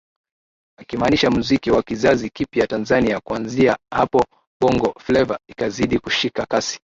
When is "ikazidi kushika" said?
5.47-6.45